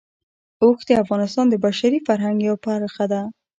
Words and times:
اوښ 0.63 0.79
د 0.87 0.89
افغانستان 1.03 1.45
د 1.49 1.55
بشري 1.65 1.99
فرهنګ 2.07 2.37
یوه 2.47 2.59
برخه 2.65 3.05
ده. 3.11 3.21